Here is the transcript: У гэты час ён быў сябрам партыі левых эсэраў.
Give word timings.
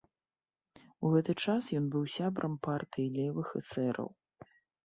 У 1.03 1.11
гэты 1.15 1.35
час 1.43 1.69
ён 1.79 1.85
быў 1.97 2.05
сябрам 2.15 2.57
партыі 2.67 3.13
левых 3.19 3.47
эсэраў. 3.63 4.09